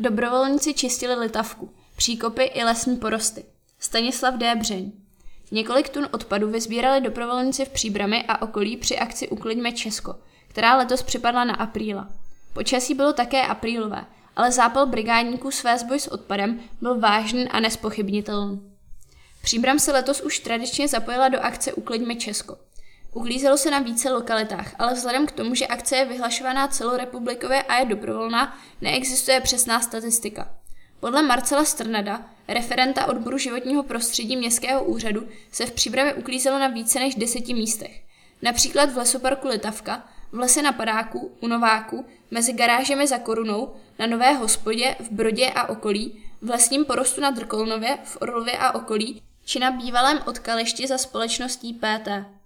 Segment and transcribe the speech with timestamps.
[0.00, 3.44] Dobrovolníci čistili litavku, příkopy i lesní porosty.
[3.78, 4.54] Stanislav D.
[4.54, 4.92] Břeň.
[5.50, 10.14] Několik tun odpadu vyzbírali dobrovolníci v Příbrami a okolí při akci Uklidme Česko,
[10.48, 12.08] která letos připadla na apríla.
[12.52, 14.04] Počasí bylo také aprílové,
[14.36, 18.72] ale zápal brigádníků své zboj s odpadem byl vážný a nespochybnitelný.
[19.42, 22.56] Příbram se letos už tradičně zapojila do akce Uklidme Česko.
[23.14, 27.78] Uhlízelo se na více lokalitách, ale vzhledem k tomu, že akce je vyhlašovaná celorepublikové a
[27.78, 30.50] je dobrovolná, neexistuje přesná statistika.
[31.00, 36.98] Podle Marcela Strnada, referenta odboru životního prostředí Městského úřadu, se v přípravě uklízelo na více
[36.98, 38.02] než deseti místech.
[38.42, 44.06] Například v lesoparku Litavka, v lese na Padáku, u Nováku, mezi garážemi za Korunou, na
[44.06, 49.22] Nové hospodě, v Brodě a okolí, v lesním porostu na Drkolnově, v Orlově a okolí,
[49.44, 52.37] či na bývalém odkališti za společností PT.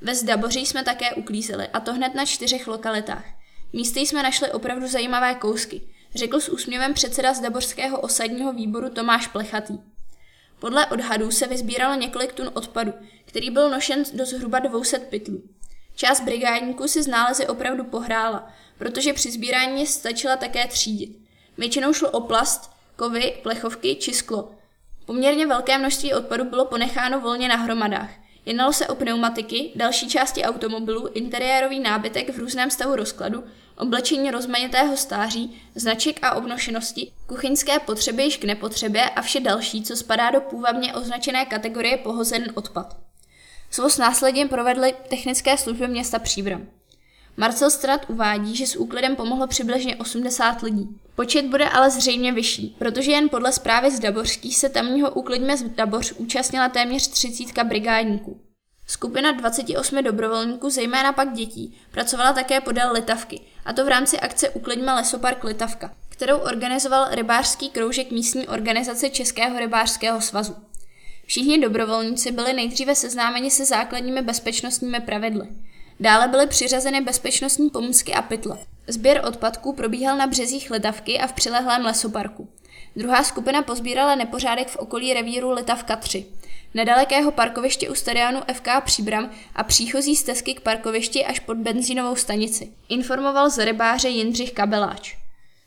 [0.00, 3.24] Ve Zdaboří jsme také uklízeli, a to hned na čtyřech lokalitách.
[3.72, 5.82] Místy jsme našli opravdu zajímavé kousky,
[6.14, 9.78] řekl s úsměvem předseda Zdaborského osadního výboru Tomáš Plechatý.
[10.58, 12.92] Podle odhadů se vyzbíralo několik tun odpadu,
[13.24, 15.42] který byl nošen do zhruba 200 pytlů.
[15.96, 21.18] Část brigádníků si z nálezy opravdu pohrála, protože při sbírání stačila také třídit.
[21.58, 24.50] Většinou šlo o plast, kovy, plechovky či sklo.
[25.06, 28.10] Poměrně velké množství odpadu bylo ponecháno volně na hromadách.
[28.46, 33.44] Jednalo se o pneumatiky, další části automobilu, interiérový nábytek v různém stavu rozkladu,
[33.78, 39.96] oblečení rozmanitého stáří, značek a obnošenosti, kuchyňské potřeby již k nepotřebě a vše další, co
[39.96, 42.96] spadá do půvabně označené kategorie pohozen odpad.
[43.70, 46.66] Svoz následně provedly technické služby města Příbram.
[47.36, 50.88] Marcel Strat uvádí, že s úklidem pomohlo přibližně 80 lidí.
[51.14, 55.62] Počet bude ale zřejmě vyšší, protože jen podle zprávy z Dabořských se tamního úklidme z
[55.62, 58.40] Daboř účastnila téměř 30 brigádníků.
[58.86, 64.50] Skupina 28 dobrovolníků, zejména pak dětí, pracovala také podél Litavky, a to v rámci akce
[64.50, 70.56] Uklidme lesopark Litavka, kterou organizoval rybářský kroužek místní organizace Českého rybářského svazu.
[71.26, 75.48] Všichni dobrovolníci byli nejdříve seznámeni se základními bezpečnostními pravidly.
[76.00, 78.58] Dále byly přiřazeny bezpečnostní pomůcky a pytle.
[78.86, 82.48] Sběr odpadků probíhal na březích Litavky a v přilehlém lesoparku.
[82.96, 86.26] Druhá skupina pozbírala nepořádek v okolí revíru Litavka 3,
[86.74, 92.72] nedalekého parkoviště u stadionu FK Příbram a příchozí stezky k parkovišti až pod benzínovou stanici.
[92.88, 95.16] Informoval z rybáře Jindřich Kabeláč.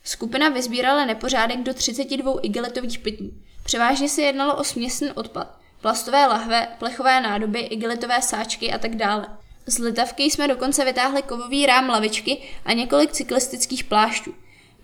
[0.03, 3.31] Skupina vyzbírala nepořádek do 32 igelitových pytlů.
[3.63, 9.27] Převážně se jednalo o směsný odpad, plastové lahve, plechové nádoby, igelitové sáčky a tak dále.
[9.67, 14.33] Z litavky jsme dokonce vytáhli kovový rám lavičky a několik cyklistických plášťů.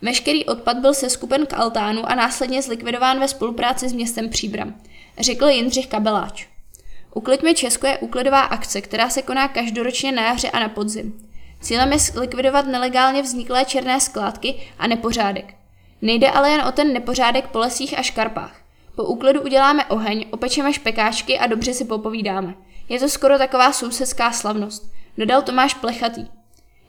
[0.02, 4.76] Veškerý odpad byl seskupen k altánu a následně zlikvidován ve spolupráci s městem Příbram,
[5.20, 6.48] řekl Jindřich Kabeláč.
[7.14, 11.30] Uklidme Česko je úklidová akce, která se koná každoročně na jaře a na podzim.
[11.62, 15.54] Cílem je likvidovat nelegálně vzniklé černé skládky a nepořádek.
[16.02, 18.62] Nejde ale jen o ten nepořádek po lesích a škarpách.
[18.96, 22.54] Po úklidu uděláme oheň, opečeme špekáčky a dobře si popovídáme.
[22.90, 26.28] Je to skoro taková sousedská slavnost, dodal Tomáš Plechatý.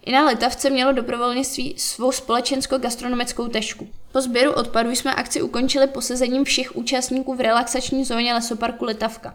[0.06, 3.88] I na Litavce mělo dobrovolnictví svou společensko-gastronomickou tešku.
[4.12, 9.34] Po sběru odpadů jsme akci ukončili posezením všech účastníků v relaxační zóně lesoparku Litavka.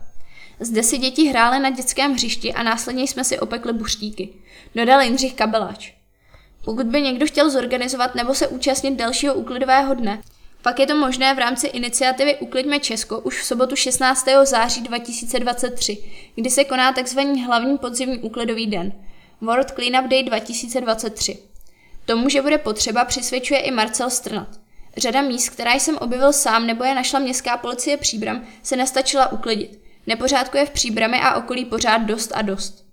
[0.60, 4.30] Zde si děti hrály na dětském hřišti a následně jsme si opekli buštíky,
[4.76, 5.94] dodal Jindřich Kabeláč.
[6.66, 10.22] Pokud by někdo chtěl zorganizovat nebo se účastnit dalšího úklidového dne,
[10.62, 14.26] pak je to možné v rámci iniciativy Uklidme Česko už v sobotu 16.
[14.44, 15.98] září 2023,
[16.36, 17.20] kdy se koná tzv.
[17.46, 18.92] hlavní podzimní úklidový den
[19.42, 21.38] World Cleanup Day 2023.
[22.06, 24.48] Tomu, že bude potřeba, přisvědčuje i Marcel Strnat.
[24.98, 29.80] Řada míst, která jsem objevil sám nebo je našla městská policie Příbram, se nestačila uklidit.
[30.08, 32.89] Nepořádku je v Příbrami a okolí pořád dost a dost.